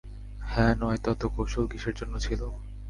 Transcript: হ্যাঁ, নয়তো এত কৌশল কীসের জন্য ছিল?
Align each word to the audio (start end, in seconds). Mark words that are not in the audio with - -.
হ্যাঁ, 0.43 0.73
নয়তো 0.79 1.09
এত 1.11 1.23
কৌশল 1.35 1.65
কীসের 1.71 1.95
জন্য 1.99 2.13
ছিল? 2.25 2.41